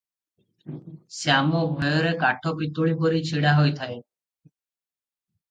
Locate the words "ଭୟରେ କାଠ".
1.81-2.55